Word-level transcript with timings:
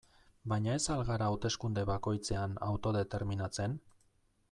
Baina 0.53 0.71
ez 0.77 0.85
al 0.93 1.03
gara 1.09 1.27
hauteskunde 1.33 1.83
bakoitzean 1.91 2.59
autodeterminatzen? 2.71 3.79